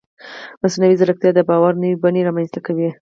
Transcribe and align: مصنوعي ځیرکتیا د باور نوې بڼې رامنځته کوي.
مصنوعي 0.61 0.95
ځیرکتیا 0.99 1.31
د 1.35 1.39
باور 1.49 1.73
نوې 1.81 1.97
بڼې 2.03 2.21
رامنځته 2.27 2.59
کوي. 2.67 2.89